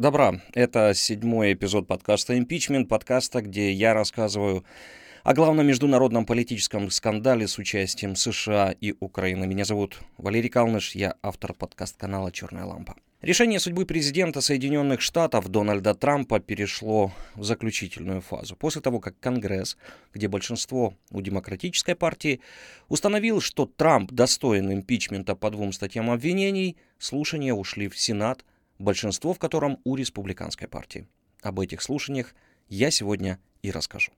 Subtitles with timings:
[0.00, 0.40] добра.
[0.54, 4.64] Это седьмой эпизод подкаста «Импичмент», подкаста, где я рассказываю
[5.24, 9.46] о главном международном политическом скандале с участием США и Украины.
[9.46, 12.96] Меня зовут Валерий Калныш, я автор подкаст-канала «Черная лампа».
[13.20, 18.56] Решение судьбы президента Соединенных Штатов Дональда Трампа перешло в заключительную фазу.
[18.56, 19.76] После того, как Конгресс,
[20.14, 22.40] где большинство у Демократической партии,
[22.88, 28.46] установил, что Трамп достоин импичмента по двум статьям обвинений, слушания ушли в Сенат,
[28.80, 31.06] большинство в котором у Республиканской партии.
[31.42, 32.34] Об этих слушаниях
[32.68, 34.12] я сегодня и расскажу.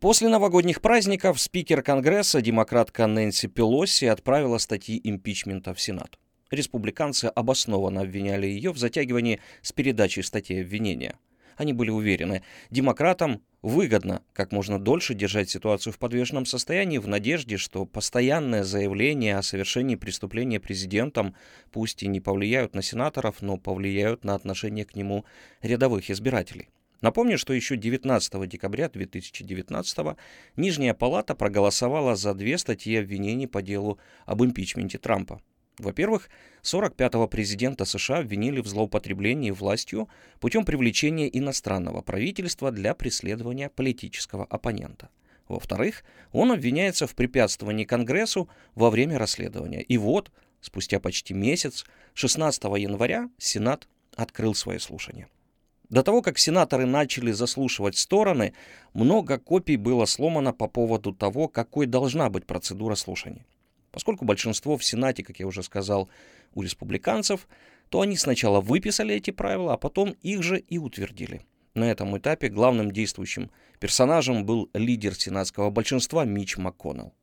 [0.00, 6.18] После новогодних праздников спикер Конгресса, демократка Нэнси Пелоси, отправила статьи импичмента в Сенат.
[6.50, 11.14] Республиканцы обоснованно обвиняли ее в затягивании с передачей статей обвинения.
[11.56, 17.56] Они были уверены, демократам выгодно как можно дольше держать ситуацию в подвешенном состоянии в надежде,
[17.56, 21.34] что постоянное заявление о совершении преступления президентом
[21.72, 25.24] пусть и не повлияют на сенаторов, но повлияют на отношение к нему
[25.62, 26.68] рядовых избирателей.
[27.00, 30.16] Напомню, что еще 19 декабря 2019
[30.56, 35.42] Нижняя палата проголосовала за две статьи обвинений по делу об импичменте Трампа.
[35.78, 36.30] Во-первых,
[36.62, 40.08] 45-го президента США обвинили в злоупотреблении властью
[40.40, 45.08] путем привлечения иностранного правительства для преследования политического оппонента.
[45.48, 49.82] Во-вторых, он обвиняется в препятствовании Конгрессу во время расследования.
[49.82, 55.28] И вот, спустя почти месяц, 16 января, Сенат открыл свои слушания.
[55.90, 58.54] До того, как сенаторы начали заслушивать стороны,
[58.94, 63.44] много копий было сломано по поводу того, какой должна быть процедура слушаний.
[63.94, 66.08] Поскольку большинство в Сенате, как я уже сказал,
[66.52, 67.46] у республиканцев,
[67.90, 71.42] то они сначала выписали эти правила, а потом их же и утвердили.
[71.74, 77.14] На этом этапе главным действующим персонажем был лидер сенатского большинства Мич МакКоннелл.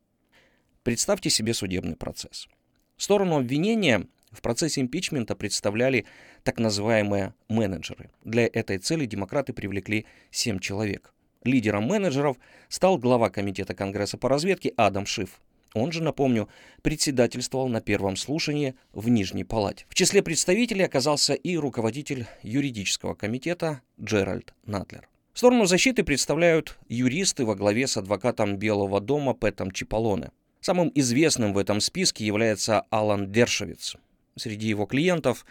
[0.82, 2.48] Представьте себе судебный процесс.
[2.96, 6.06] Сторону обвинения в процессе импичмента представляли
[6.42, 8.10] так называемые менеджеры.
[8.24, 11.12] Для этой цели демократы привлекли 7 человек.
[11.44, 12.38] Лидером менеджеров
[12.70, 15.38] стал глава Комитета Конгресса по разведке Адам Шиф.
[15.74, 16.48] Он же, напомню,
[16.82, 19.86] председательствовал на первом слушании в Нижней Палате.
[19.88, 25.08] В числе представителей оказался и руководитель юридического комитета Джеральд Надлер.
[25.34, 30.30] Сторону защиты представляют юристы во главе с адвокатом Белого дома Пэтом Чиполоне.
[30.60, 33.96] Самым известным в этом списке является Алан Дершевиц.
[34.36, 35.46] Среди его клиентов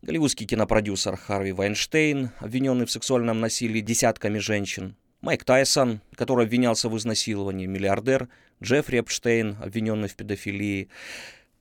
[0.00, 6.96] голливудский кинопродюсер Харви Вайнштейн, обвиненный в сексуальном насилии десятками женщин, Майк Тайсон, который обвинялся в
[6.96, 8.28] изнасиловании, миллиардер,
[8.62, 10.88] Джеффри Эпштейн, обвиненный в педофилии.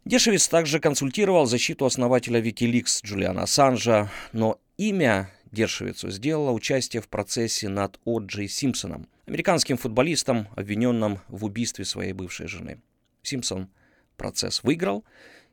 [0.06, 7.70] Дешевец также консультировал защиту основателя Wikileaks Джулиана Ассанжа, но имя Дершевицу сделало участие в процессе
[7.70, 8.20] над О.
[8.20, 12.82] Джей Симпсоном, американским футболистом, обвиненным в убийстве своей бывшей жены.
[13.24, 13.70] Симпсон
[14.16, 15.04] процесс выиграл,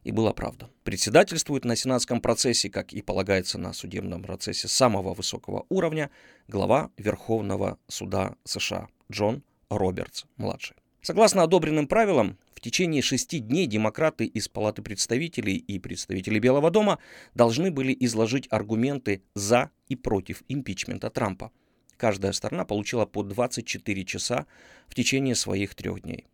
[0.04, 0.70] и была правда.
[0.84, 6.10] Председательствует на сенатском процессе, как и полагается на судебном процессе самого высокого уровня,
[6.46, 10.76] глава Верховного суда США Джон Робертс-младший.
[11.04, 16.98] Согласно одобренным правилам, в течение шести дней демократы из Палаты представителей и представители Белого дома
[17.34, 21.52] должны были изложить аргументы за и против импичмента Трампа.
[21.98, 24.46] Каждая сторона получила по 24 часа
[24.88, 26.24] в течение своих трех дней.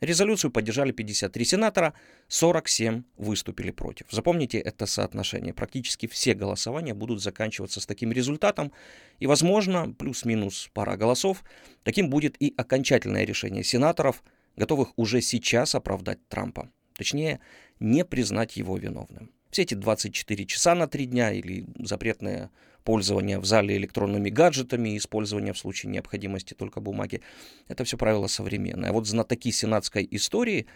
[0.00, 1.92] Резолюцию поддержали 53 сенатора,
[2.28, 4.06] 47 выступили против.
[4.10, 5.52] Запомните это соотношение.
[5.52, 8.72] Практически все голосования будут заканчиваться с таким результатом.
[9.18, 11.44] И, возможно, плюс-минус пара голосов,
[11.82, 14.22] таким будет и окончательное решение сенаторов,
[14.56, 16.70] готовых уже сейчас оправдать Трампа.
[16.96, 17.40] Точнее,
[17.78, 19.30] не признать его виновным.
[19.50, 22.50] Все эти 24 часа на три дня или запретное
[22.82, 27.20] пользование в зале электронными гаджетами, использование в случае необходимости только бумаги,
[27.68, 28.90] это все правило современное.
[28.90, 30.66] А вот знатоки сенатской истории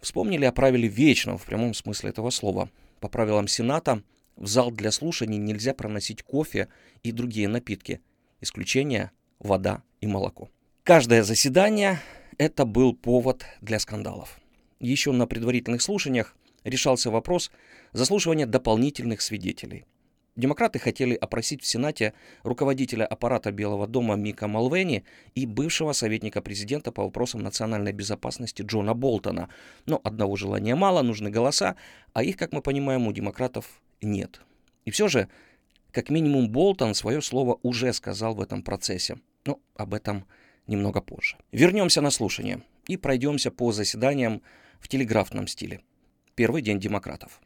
[0.00, 2.68] вспомнили о правиле вечном в прямом смысле этого слова.
[3.00, 4.02] По правилам Сената
[4.36, 6.68] в зал для слушаний нельзя проносить кофе
[7.02, 8.00] и другие напитки.
[8.40, 10.50] Исключение– вода и молоко.
[10.84, 12.00] Каждое заседание–
[12.38, 14.40] это был повод для скандалов.
[14.80, 17.50] Еще на предварительных слушаниях решался вопрос
[17.92, 19.84] заслушивания дополнительных свидетелей.
[20.34, 26.90] Демократы хотели опросить в Сенате руководителя аппарата Белого дома Мика Малвени и бывшего советника президента
[26.90, 29.50] по вопросам национальной безопасности Джона Болтона.
[29.84, 31.76] Но одного желания мало, нужны голоса,
[32.14, 34.40] а их, как мы понимаем, у демократов нет.
[34.86, 35.28] И все же,
[35.90, 39.18] как минимум, Болтон свое слово уже сказал в этом процессе.
[39.44, 40.24] Но об этом
[40.66, 41.36] немного позже.
[41.50, 44.40] Вернемся на слушание и пройдемся по заседаниям
[44.80, 45.80] в телеграфном стиле.–
[46.34, 47.42] Первый день демократов.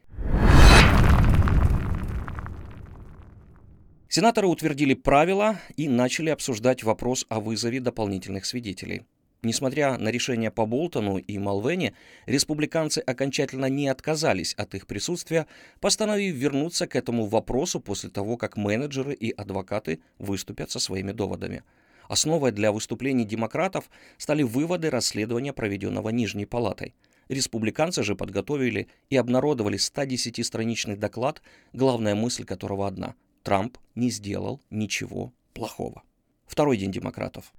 [4.08, 9.02] Сенаторы утвердили правила и начали обсуждать вопрос о вызове дополнительных свидетелей.
[9.42, 11.94] Несмотря на решения по Болтону и Малвене,
[12.26, 15.46] республиканцы окончательно не отказались от их присутствия,
[15.80, 21.64] постановив вернуться к этому вопросу после того, как менеджеры и адвокаты выступят со своими доводами.
[22.08, 26.94] Основой для выступлений демократов стали выводы расследования, проведенного Нижней палатой.
[27.28, 31.42] Республиканцы же подготовили и обнародовали 110-страничный доклад,
[31.72, 36.02] главная мысль которого одна– Трамп не сделал ничего плохого.
[36.48, 37.52] Второй день демократов.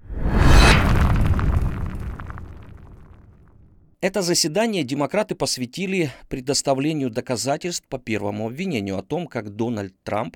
[4.02, 10.36] Это заседание демократы посвятили предоставлению доказательств по первому обвинению о том, как Дональд Трамп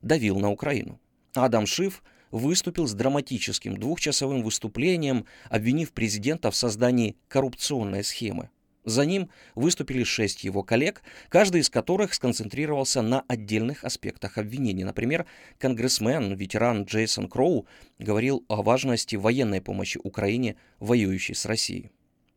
[0.00, 0.98] давил на Украину.
[1.34, 8.48] Адам Шиф выступил с драматическим двухчасовым выступлением, обвинив президента в создании коррупционной схемы.
[8.86, 14.84] За ним выступили шесть его коллег, каждый из которых сконцентрировался на отдельных аспектах обвинений.
[14.84, 15.26] Например,
[15.58, 17.66] конгрессмен, ветеран Джейсон Кроу
[17.98, 21.90] говорил о важности военной помощи Украине, воюющей с Россией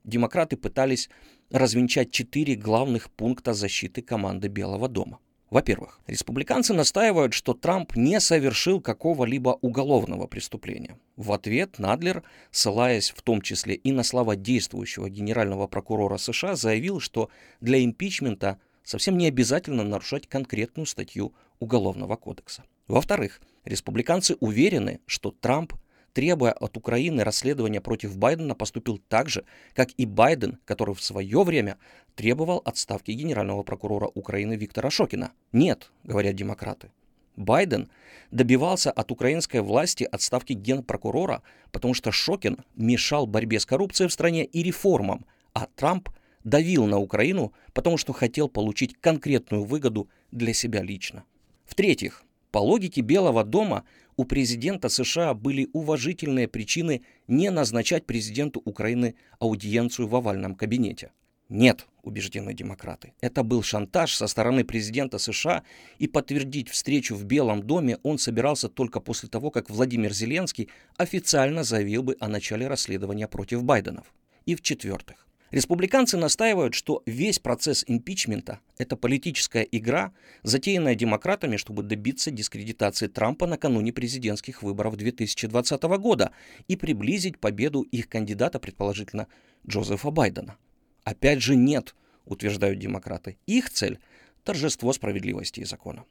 [0.04, 1.10] демократы пытались
[1.52, 5.20] развенчать четыре главных пункта защиты команды Белого дома.
[5.50, 11.00] Во-первых, республиканцы настаивают, что Трамп не совершил какого-либо уголовного преступления.
[11.16, 17.00] В ответ Надлер, ссылаясь в том числе и на слова действующего генерального прокурора США, заявил,
[17.00, 17.30] что
[17.62, 22.64] для импичмента совсем не обязательно нарушать конкретную статью Уголовного кодекса.
[22.88, 25.74] Во-вторых, республиканцы уверены, что Трамп
[26.14, 31.44] требуя от Украины расследования против Байдена, поступил так же, как и Байден, который в свое
[31.44, 31.78] время
[32.16, 35.32] требовал отставки генерального прокурора Украины Виктора Шокина.
[35.52, 36.92] Нет, говорят демократы.
[37.36, 37.90] Байден
[38.32, 41.42] добивался от украинской власти отставки генпрокурора,
[41.72, 46.10] потому что Шокин мешал борьбе с коррупцией в стране и реформам, а Трамп
[46.44, 51.24] давил на Украину, потому что хотел получить конкретную выгоду для себя лично.
[51.66, 53.86] В-третьих, по логике Белого дома
[54.20, 61.14] у президента США были уважительные причины не назначать президенту Украины аудиенцию в овальном кабинете.
[61.48, 63.14] Нет, убеждены демократы.
[63.22, 65.64] Это был шантаж со стороны президента США,
[66.00, 70.68] и подтвердить встречу в Белом доме он собирался только после того, как Владимир Зеленский
[70.98, 74.14] официально заявил бы о начале расследования против Байденов.
[74.46, 80.14] И в-четвертых, Республиканцы настаивают, что весь процесс импичмента– это политическая игра,
[80.44, 86.32] затеянная демократами, чтобы добиться дискредитации Трампа накануне президентских выборов 2020 года
[86.68, 89.28] и приблизить победу их кандидата, предположительно,
[89.68, 90.56] Джозефа Байдена.
[91.04, 91.96] Опять же нет,
[92.26, 93.40] утверждают демократы.
[93.48, 93.98] Их цель–
[94.44, 96.06] торжество справедливости и закона.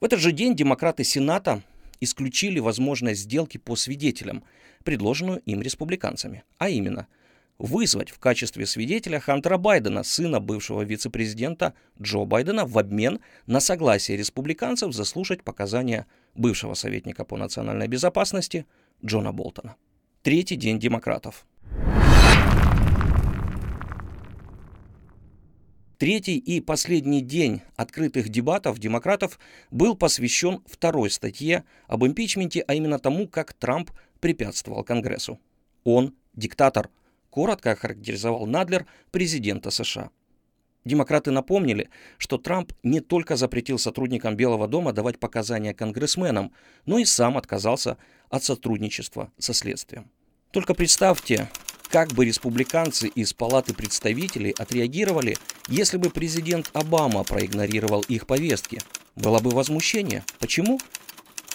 [0.00, 1.64] В этот же день демократы Сената
[1.98, 4.44] исключили возможность сделки по свидетелям,
[4.84, 7.08] предложенную им республиканцами, а именно–
[7.58, 14.16] вызвать в качестве свидетеля Хантера Байдена, сына бывшего вице-президента Джо Байдена, в обмен на согласие
[14.16, 18.66] республиканцев заслушать показания бывшего советника по национальной безопасности
[19.04, 19.76] Джона Болтона.
[20.22, 21.46] Третий день демократов.
[25.96, 29.38] Третий и последний день открытых дебатов демократов
[29.70, 35.38] был посвящен второй статье об импичменте, а именно тому, как Трамп препятствовал Конгрессу.
[35.84, 36.90] Он диктатор–
[37.34, 40.10] коротко охарактеризовал Надлер президента США.
[40.84, 46.52] Демократы напомнили, что Трамп не только запретил сотрудникам Белого дома давать показания конгрессменам,
[46.86, 47.96] но и сам отказался
[48.30, 50.12] от сотрудничества со следствием.
[50.52, 51.48] Только представьте,
[51.88, 55.36] как бы республиканцы из Палаты представителей отреагировали,
[55.66, 58.78] если бы президент Обама проигнорировал их повестки.
[59.16, 60.22] Было бы возмущение.
[60.38, 60.78] Почему?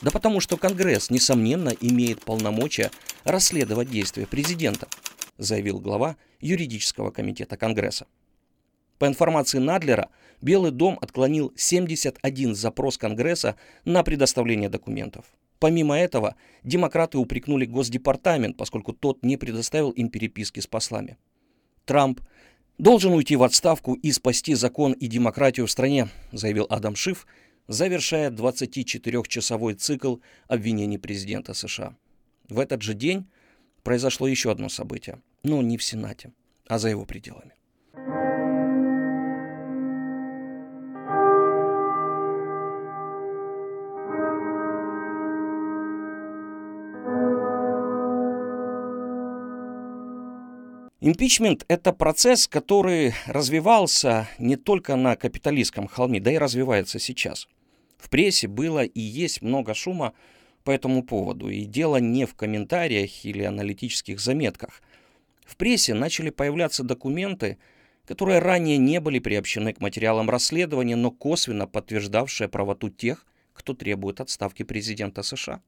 [0.01, 2.91] Да потому что Конгресс, несомненно, имеет полномочия
[3.23, 4.89] расследовать действия президента
[5.39, 8.05] заявил глава юридического комитета Конгресса.
[8.99, 10.09] По информации Надлера,
[10.41, 13.55] Белый дом отклонил 71 запрос Конгресса
[13.85, 15.25] на предоставление документов.
[15.59, 21.17] Помимо этого, демократы упрекнули Госдепартамент, поскольку тот не предоставил им переписки с послами.
[21.85, 22.21] Трамп
[22.77, 27.27] должен уйти в отставку и спасти закон и демократию в стране, заявил Адам Шиф,
[27.67, 30.17] завершая 24-часовой цикл
[30.47, 31.95] обвинений президента США.
[32.47, 33.27] В этот же день
[33.83, 36.31] произошло еще одно событие, но не в Сенате,
[36.67, 37.53] а за его пределами.
[51.01, 57.47] Импичмент– это процесс, который развивался не только на капиталистском холме, да и развивается сейчас.
[57.97, 60.13] В прессе было и есть много шума
[60.65, 61.49] по этому поводу.
[61.49, 64.81] И дело не в комментариях или аналитических заметках.
[65.49, 67.57] В прессе начали появляться документы,
[68.05, 74.21] которые ранее не были приобщены к материалам расследования, но косвенно подтверждавшие правоту тех, кто требует
[74.21, 75.63] отставки президента США.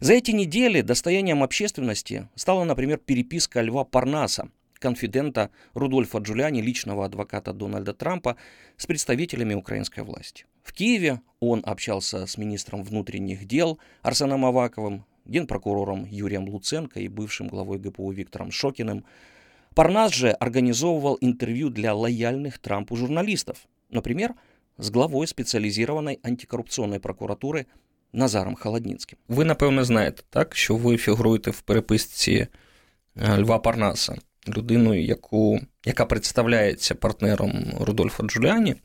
[0.00, 7.52] За эти недели достоянием общественности стала, например, переписка Льва Парнаса, конфидента Рудольфа Джулиани, личного адвоката
[7.52, 8.36] Дональда Трампа,
[8.76, 10.44] с представителями украинской власти.
[10.64, 17.47] В Киеве он общался с министром внутренних дел Арсеном Аваковым, генпрокурором Юрием Луценко и бывшим
[17.47, 19.03] главой ГПУ Виктором Шокиным.
[19.73, 23.57] Парнас же организовывал интервью для лояльных Трампу журналистов,
[23.91, 24.33] например,
[24.77, 27.65] з главою спеціалізованої антикорупційної прокуратури
[28.13, 29.19] Назаром Холодніцьким.
[29.27, 32.47] Ви, напевно, знаєте, так, що ви фігуруєте в переписці
[33.37, 34.15] Льва Парнаса,
[34.47, 38.75] людиною, яку, яка представляється партнером Рудольфа Джуліані,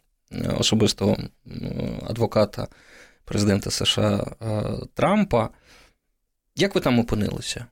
[0.58, 1.16] особистого
[2.02, 2.68] адвоката
[3.24, 4.26] президента США
[4.94, 5.50] Трампа.
[6.59, 7.65] Як ви там опинилися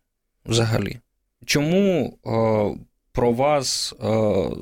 [0.46, 1.00] взагалі?
[1.46, 2.17] Чому
[3.17, 4.06] про вас е,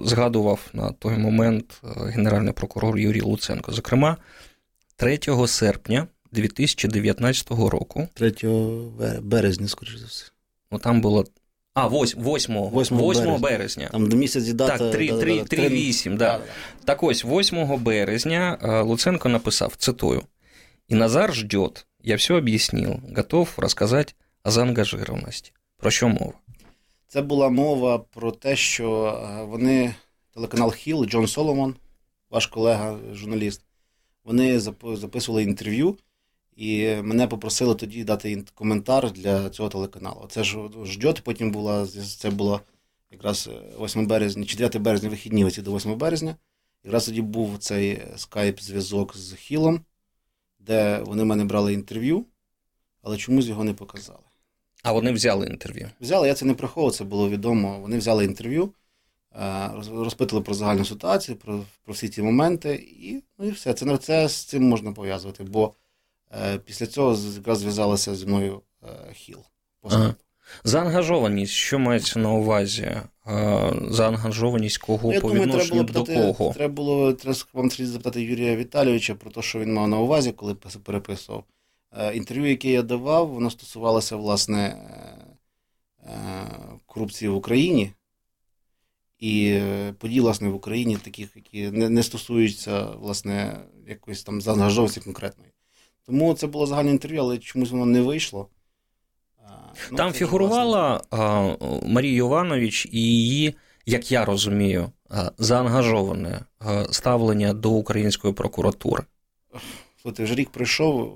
[0.05, 3.71] згадував на той момент е, генеральний прокурор Юрій Луценко.
[3.71, 4.17] Зокрема,
[4.95, 8.07] 3 серпня 2019 року.
[8.13, 8.33] 3
[9.21, 10.25] березня, скоріш за все.
[10.71, 11.25] Ну, там було.
[11.73, 13.37] А, 8 8, 8, 8 березня.
[13.39, 13.89] березня.
[13.91, 14.77] Там до місяці дата.
[14.77, 16.39] Так, 3, 3, 3, 8, да.
[16.85, 20.23] Так ось, 8 березня е, Луценко написав, цитую,
[20.91, 25.51] «И Назар ждет, я все объяснил, готов рассказать о заангажированности».
[25.77, 26.33] Про що мова?
[27.07, 29.95] Це була мова про те, що е, вони,
[30.33, 31.75] телеканал Хіл, Джон Соломон,
[32.29, 33.65] ваш колега, журналіст,
[34.23, 35.97] вони записували інтерв'ю,
[36.55, 40.27] і мене попросили тоді дати коментар для цього телеканалу.
[40.29, 42.61] Це ж ждет, потім була це було
[43.11, 43.49] якраз
[43.81, 46.35] 8 березня, 9 березня, вихідні оці до 8 березня.
[46.83, 49.81] Якраз тоді був цей скайп-зв'язок з Хілом,
[50.65, 52.25] де вони мене брали інтерв'ю,
[53.01, 54.19] але чомусь його не показали.
[54.83, 55.89] А вони взяли інтерв'ю?
[56.01, 57.79] Взяли, я це не приховував, це було відомо.
[57.79, 58.73] Вони взяли інтерв'ю,
[59.35, 63.73] е, розпитали про загальну ситуацію, про про всі ті моменти, і ну і все.
[63.73, 65.73] Це це з цим можна пов'язувати, бо
[66.31, 69.39] е, після цього якраз зв'язалася зі мною е, Хіл.
[69.83, 70.15] Ага.
[70.63, 72.83] Заангажованість, що мається на увазі?
[73.27, 76.53] Е, заангажованість кого я по думаю, відношенню до кого?
[76.53, 80.55] Треба було треба вам запитати Юрія Віталійовича про те, що він мав на увазі, коли
[80.55, 81.43] переписував.
[81.97, 84.77] Е, інтерв'ю, яке я давав, воно стосувалося власне
[86.03, 86.09] е,
[86.85, 87.91] корупції в Україні
[89.19, 89.59] і
[89.97, 95.51] подій, власне, в Україні, таких, які не стосуються власне, якоїсь там заангажованості конкретної.
[96.05, 98.49] Тому це було загальне інтерв'ю, але чомусь воно не вийшло.
[99.91, 101.01] Ну, Там фігурувала
[101.83, 103.55] Марія Іванович і її,
[103.85, 104.91] як я розумію,
[105.37, 106.41] заангажоване
[106.91, 109.03] ставлення до української прокуратури.
[110.01, 111.13] Слухайте, вже рік пройшов.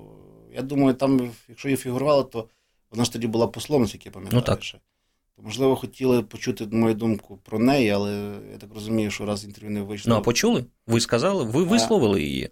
[0.54, 2.48] Я думаю, там, якщо її фігурувало, то
[2.90, 4.40] вона ж тоді була послом, як я пам'ятаю.
[4.40, 4.62] Ну, так.
[4.62, 4.78] ще.
[5.36, 9.70] То, можливо, хотіли почути мою думку про неї, але я так розумію, що раз інтерв'ю
[9.70, 10.10] не вийшло.
[10.10, 10.64] Ну, а почули?
[10.86, 12.50] Ви сказали, ви висловили її.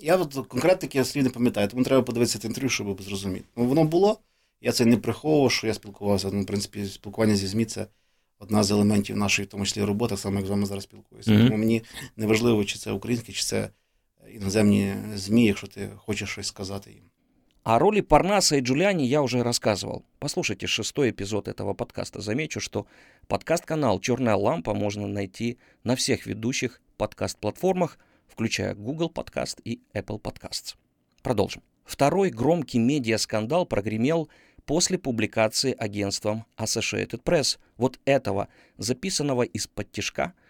[0.00, 3.44] Я от конкретно слів не пам'ятаю, тому треба подивитися це інтерв'ю, щоб зрозуміти.
[3.56, 4.18] Ну, воно було,
[4.61, 6.29] я це не приховував, що я спілкувався.
[6.33, 7.87] Ну, в принципі, спілкування зі ЗМІ це
[8.39, 11.31] одна з елементів нашої, в тому числі, роботи, саме як з вами зараз спілкуюся.
[11.31, 11.45] Mm-hmm.
[11.45, 11.83] Тому мені
[12.17, 13.69] не важливо, чи це українське, чи це
[14.27, 17.11] иноземные ЗМИ, якщо ты хочешь что сказать им.
[17.63, 20.03] О роли Парнаса и Джулиани я уже рассказывал.
[20.19, 22.21] Послушайте шестой эпизод этого подкаста.
[22.21, 22.85] Замечу, что
[23.27, 27.97] подкаст-канал «Черная лампа» можно найти на всех ведущих подкаст-платформах,
[28.27, 30.75] включая Google Podcast и Apple Podcasts.
[31.23, 31.63] Продолжим.
[31.85, 34.29] Второй громкий медиаскандал прогремел
[34.70, 38.46] после публикации агентством Associated Press вот этого,
[38.78, 40.32] записанного из-под тишка–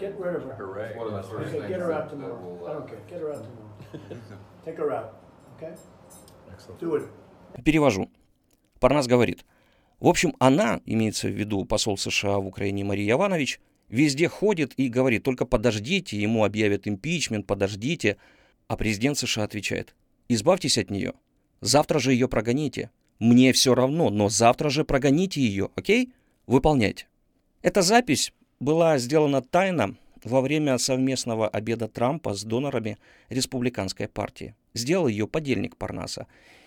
[0.00, 0.54] Get rid of her.
[0.56, 0.96] Hooray.
[0.96, 2.40] One of the first Okay, things get her out that- that tomorrow.
[2.40, 3.00] will, I uh, don't care.
[3.10, 3.70] Get her out tomorrow.
[4.64, 5.08] Take her out.
[5.56, 5.74] Okay?
[6.52, 6.80] Excellent.
[6.80, 7.08] Do it.
[7.64, 8.10] Перевожу.
[8.80, 9.44] Парнас говорит.
[9.98, 14.88] В общем, она, имеется в виду посол США в Украине Мария Иванович, везде ходит и
[14.88, 18.16] говорит, только подождите, ему объявят импичмент, подождите.
[18.68, 19.94] А президент США отвечает,
[20.28, 21.12] избавьтесь от нее.
[21.60, 22.90] Завтра же ее прогоните.
[23.18, 26.12] Мне все равно, но завтра же прогоните ее, окей?
[26.46, 27.06] Выполняйте.
[27.60, 32.98] Эта запись была сделана тайно во время совместного обеда Трампа с донорами
[33.30, 34.54] республиканской партии.
[34.74, 36.26] Сделал ее подельник Парнаса,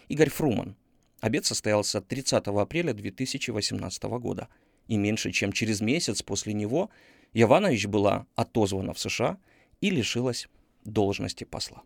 [0.09, 0.75] Игорь Фруман.
[1.21, 4.49] Обед состоялся 30 апреля 2018 года.
[4.87, 6.89] И меньше чем через месяц после него
[7.31, 9.37] Яванович была отозвана в США
[9.79, 10.49] и лишилась
[10.83, 11.83] должности посла.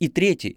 [0.00, 0.56] И третий,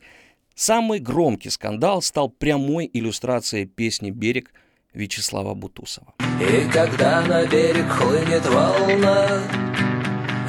[0.56, 4.54] Самый громкий скандал стал прямой иллюстрацией песни «Берег»
[4.96, 6.14] Вячеслава Бутусова.
[6.40, 9.42] И когда на берег хлынет волна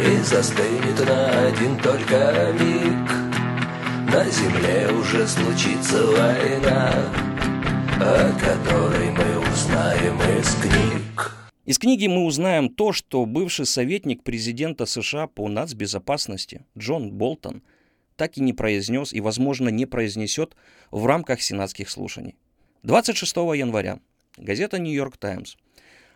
[0.01, 3.11] И застынет на один только миг
[4.13, 6.93] На земле уже случится война
[8.01, 11.33] О которой мы узнаем из книг
[11.67, 17.61] из книги мы узнаем то, что бывший советник президента США по нацбезопасности Джон Болтон
[18.15, 20.55] так и не произнес и, возможно, не произнесет
[20.93, 22.37] в рамках сенатских слушаний.
[22.85, 23.99] 26 января
[24.37, 25.57] газета «Нью-Йорк Таймс»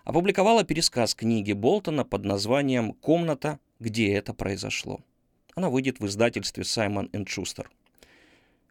[0.04, 5.00] опубликовала пересказ книги Болтона под названием «Комната, где это произошло».
[5.54, 7.70] Она выйдет в издательстве «Саймон Шустер».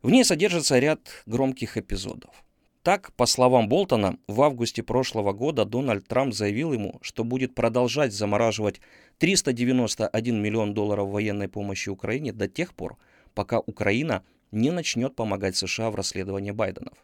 [0.01, 2.43] В ней содержится ряд громких эпизодов.
[2.83, 8.13] Так, по словам Болтона, в августе прошлого года Дональд Трамп заявил ему, что будет продолжать
[8.13, 8.79] замораживать
[9.17, 12.97] 391 миллион долларов военной помощи Украине до тех пор,
[13.33, 16.97] пока Украина не начнет помогать США в расследовании Байденов.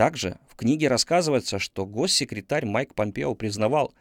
[0.00, 3.92] Также в книге рассказывается, что госсекретарь Майк Помпео признавал,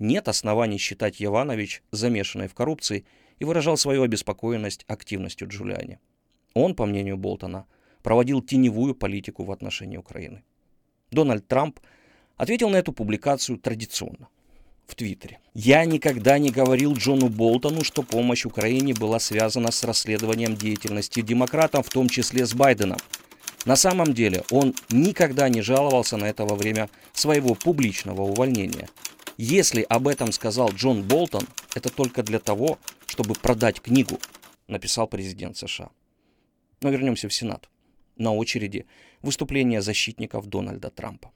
[0.00, 3.06] нет оснований считать Яванович замешанной в коррупции
[3.38, 6.00] и выражал свою обеспокоенность активностью Джулиани.
[6.54, 7.66] Он, по мнению Болтона,
[8.02, 10.42] проводил теневую политику в отношении Украины.
[11.12, 11.78] Дональд Трамп
[12.36, 14.26] ответил на эту публикацию традиционно
[14.88, 15.38] в Твиттере.
[15.54, 21.86] «Я никогда не говорил Джону Болтону, что помощь Украине была связана с расследованием деятельности демократов,
[21.86, 22.98] в том числе с Байденом.
[23.66, 28.88] На самом деле он никогда не жаловался на это во время своего публичного увольнения.
[29.38, 34.20] Если об этом сказал Джон Болтон, это только для того, чтобы продать книгу,
[34.68, 35.90] написал президент США.
[36.80, 37.68] Но вернемся в Сенат.
[38.16, 38.86] На очереди
[39.20, 41.32] выступление защитников Дональда Трампа.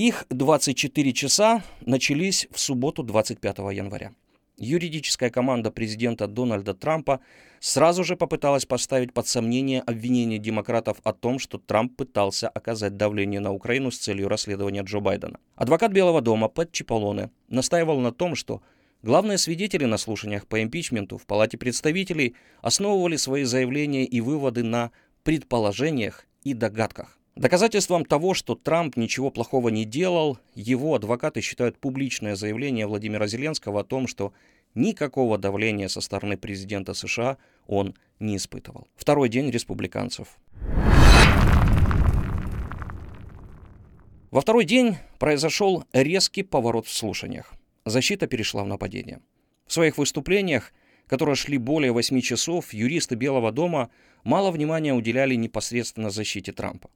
[0.00, 4.14] Их 24 часа начались в субботу 25 января.
[4.56, 7.20] Юридическая команда президента Дональда Трампа
[7.58, 13.40] сразу же попыталась поставить под сомнение обвинение демократов о том, что Трамп пытался оказать давление
[13.40, 15.38] на Украину с целью расследования Джо Байдена.
[15.54, 18.62] Адвокат Белого дома Пэт Чиполоне настаивал на том, что
[19.02, 24.92] главные свидетели на слушаниях по импичменту в Палате представителей основывали свои заявления и выводы на
[25.24, 27.19] предположениях и догадках.
[27.40, 33.80] Доказательством того, что Трамп ничего плохого не делал, его адвокаты считают публичное заявление Владимира Зеленского
[33.80, 34.34] о том, что
[34.74, 38.88] никакого давления со стороны президента США он не испытывал.
[38.94, 40.36] Второй день республиканцев.
[44.30, 47.54] Во второй день произошел резкий поворот в слушаниях.
[47.86, 49.20] Защита перешла в нападение.
[49.66, 50.74] В своих выступлениях,
[51.06, 53.88] которые шли более 8 часов, юристы Белого дома
[54.24, 56.90] мало внимания уделяли непосредственно защите Трампа.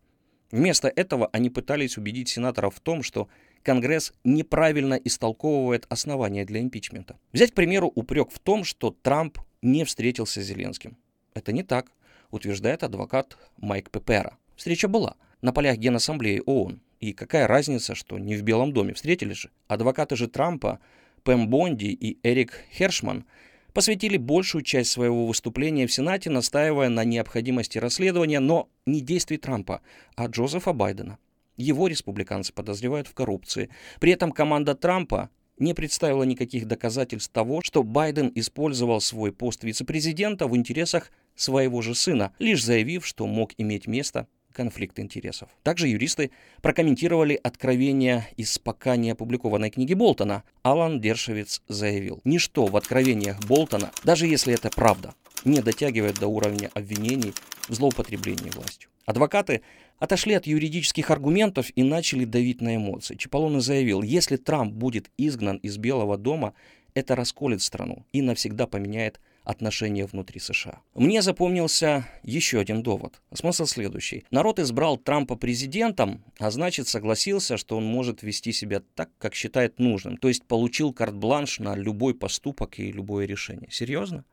[0.55, 3.27] Вместо этого они пытались убедить сенаторов в том, что
[3.65, 7.19] Конгресс неправильно истолковывает основания для импичмента.
[7.33, 10.97] Взять, к примеру, упрек в том, что Трамп не встретился с Зеленским.
[11.35, 11.91] Это не так,
[12.31, 14.39] утверждает адвокат Майк Пепера.
[14.55, 16.81] Встреча была на полях Генассамблеи ООН.
[17.01, 19.51] И какая разница, что не в Белом доме, встретились же.
[19.67, 20.79] Адвокаты же Трампа,
[21.25, 23.25] Пэм Бонди и Эрик Хершман–
[23.75, 29.83] посвятили большую часть своего выступления в Сенате, настаивая на необходимости расследования, но не действий Трампа,
[30.17, 31.19] а Джозефа Байдена.
[31.57, 33.69] Его республиканцы подозревают в коррупции.
[34.01, 40.47] При этом команда Трампа не представила никаких доказательств того, что Байден использовал свой пост вице-президента
[40.47, 45.51] в интересах своего же сына, лишь заявив, что мог иметь место конфликт интересов.
[45.63, 46.31] Также юристы
[46.63, 50.45] прокомментировали откровения из пока не опубликованной книги Болтона.
[50.63, 55.15] Алан Дершевиц заявил, ничто в откровениях Болтона, даже если это правда,
[55.45, 57.35] не дотягивает до уровня обвинений
[57.69, 58.89] в злоупотреблении властью.
[59.05, 59.61] Адвокаты
[59.99, 63.17] отошли от юридических аргументов и начали давить на эмоции.
[63.17, 66.55] Чаполоне заявил, если Трамп будет изгнан из Белого дома,
[66.95, 70.81] это расколет страну и навсегда поменяет отношения внутри США.
[70.95, 73.21] Мне запомнился еще один довод.
[73.33, 74.25] Смысл следующий.
[74.31, 79.79] Народ избрал Трампа президентом, а значит согласился, что он может вести себя так, как считает
[79.79, 80.17] нужным.
[80.17, 83.69] То есть получил карт-бланш на любой поступок и любое решение.
[83.71, 84.25] Серьезно?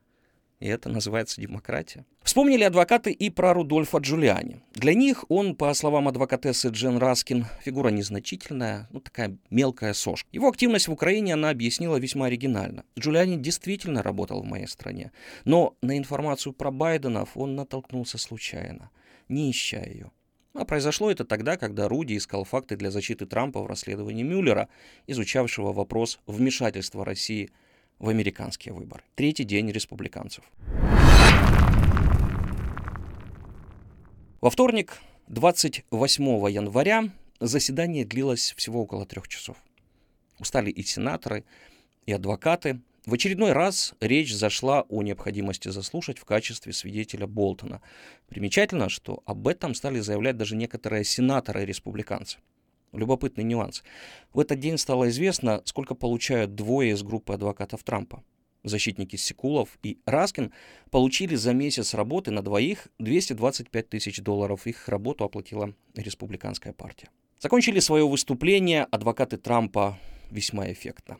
[0.62, 2.06] И это называется демократия.
[2.22, 4.62] Вспомнили адвокаты и про Рудольфа Джулиани.
[4.74, 10.28] Для них он, по словам адвокатессы Джен Раскин, фигура незначительная, ну такая мелкая сошка.
[10.30, 12.84] Его активность в Украине она объяснила весьма оригинально.
[12.96, 15.10] Джулиани действительно работал в моей стране,
[15.44, 18.90] но на информацию про Байденов он натолкнулся случайно,
[19.28, 20.12] не ища ее.
[20.54, 24.68] А произошло это тогда, когда Руди искал факты для защиты Трампа в расследовании Мюллера,
[25.08, 27.50] изучавшего вопрос вмешательства России
[27.98, 29.04] в американские выборы.
[29.14, 30.44] Третий день республиканцев.
[34.40, 39.56] Во вторник, 28 января заседание длилось всего около трех часов.
[40.38, 41.44] Устали и сенаторы,
[42.06, 42.80] и адвокаты.
[43.06, 47.80] В очередной раз речь зашла о необходимости заслушать в качестве свидетеля Болтона.
[48.28, 52.38] Примечательно, что об этом стали заявлять даже некоторые сенаторы-республиканцы.
[52.92, 53.82] Любопытный нюанс.
[54.32, 58.22] В этот день стало известно, сколько получают двое из группы адвокатов Трампа.
[58.64, 60.52] Защитники Секулов и Раскин
[60.90, 64.66] получили за месяц работы на двоих 225 тысяч долларов.
[64.66, 67.08] Их работу оплатила республиканская партия.
[67.40, 69.98] Закончили свое выступление адвокаты Трампа
[70.30, 71.18] весьма эффектно.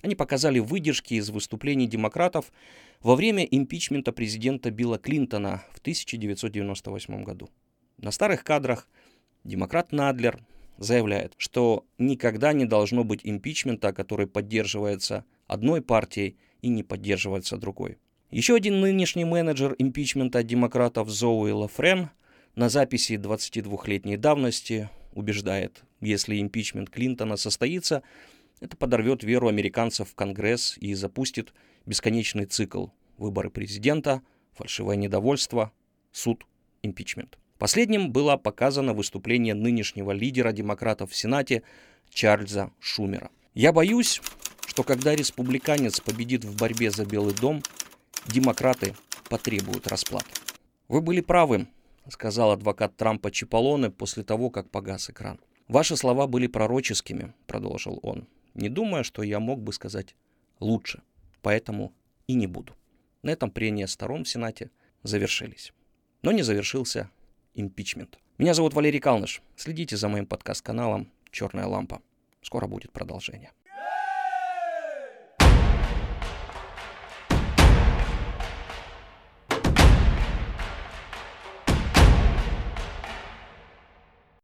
[0.00, 2.52] Они показали выдержки из выступлений демократов
[3.00, 7.48] во время импичмента президента Билла Клинтона в 1998 году.
[7.98, 8.88] На старых кадрах
[9.44, 10.40] демократ Надлер
[10.82, 17.98] заявляет, что никогда не должно быть импичмента, который поддерживается одной партией и не поддерживается другой.
[18.30, 22.10] Еще один нынешний менеджер импичмента демократов Зоуи Лафрен
[22.54, 28.02] на записи 22-летней давности убеждает, если импичмент Клинтона состоится,
[28.60, 31.52] это подорвет веру американцев в Конгресс и запустит
[31.84, 32.86] бесконечный цикл
[33.18, 35.72] выборы президента, фальшивое недовольство,
[36.10, 36.46] суд,
[36.82, 37.38] импичмент.
[37.58, 41.62] Последним было показано выступление нынешнего лидера демократов в Сенате
[42.10, 43.30] Чарльза Шумера.
[43.54, 44.20] Я боюсь,
[44.66, 47.62] что когда республиканец победит в борьбе за Белый дом,
[48.26, 48.94] демократы
[49.28, 50.30] потребуют расплаты.
[50.88, 51.66] Вы были правы,
[52.08, 55.38] сказал адвокат Трампа Чиполлоне после того, как погас экран.
[55.68, 60.14] Ваши слова были пророческими, продолжил он не думая, что я мог бы сказать
[60.60, 61.02] лучше.
[61.42, 61.92] Поэтому
[62.26, 62.74] и не буду.
[63.22, 64.70] На этом прения сторон в Сенате
[65.02, 65.72] завершились.
[66.22, 67.10] Но не завершился
[67.54, 68.18] импичмент.
[68.38, 69.42] Меня зовут Валерий Калныш.
[69.56, 72.02] Следите за моим подкаст-каналом «Черная лампа».
[72.42, 73.52] Скоро будет продолжение.